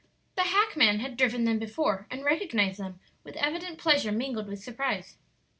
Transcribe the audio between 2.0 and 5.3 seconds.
and recognized them with evident pleasure mingled with surprise.